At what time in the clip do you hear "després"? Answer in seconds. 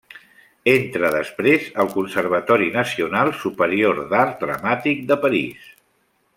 1.15-1.67